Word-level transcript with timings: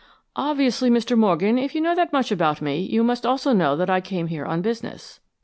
"Obviously, 0.35 0.89
Mr. 0.89 1.15
Morgan, 1.15 1.59
if 1.59 1.75
you 1.75 1.79
know 1.81 1.93
that 1.93 2.11
much 2.11 2.31
about 2.31 2.59
me, 2.59 2.79
you 2.79 3.03
must 3.03 3.23
also 3.23 3.53
know 3.53 3.75
that 3.75 3.87
I 3.87 4.01
came 4.01 4.25
here 4.29 4.45
on 4.47 4.63
business." 4.63 5.19